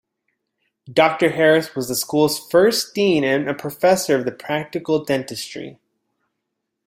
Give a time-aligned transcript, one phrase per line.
[0.91, 5.79] Doctor Harris was the school's first dean and a professor of practical dentistry.